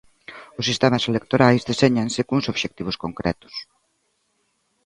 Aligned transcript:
Os 0.59 0.67
sistemas 0.69 1.03
electorais 1.11 1.65
deséñanse 1.69 2.21
cuns 2.29 2.49
obxectivos 2.53 2.99
concretos. 3.03 3.53